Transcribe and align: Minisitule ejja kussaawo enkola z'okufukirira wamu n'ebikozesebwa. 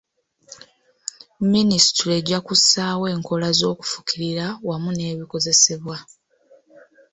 Minisitule 1.53 2.13
ejja 2.19 2.39
kussaawo 2.47 3.05
enkola 3.15 3.49
z'okufukirira 3.59 4.47
wamu 4.67 4.89
n'ebikozesebwa. 4.93 5.97